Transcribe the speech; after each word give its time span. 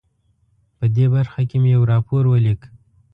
په 0.77 0.85
دې 0.95 1.05
برخه 1.15 1.41
کې 1.49 1.57
مې 1.61 1.69
یو 1.75 1.83
راپور 1.93 2.23
ولیک. 2.27 2.61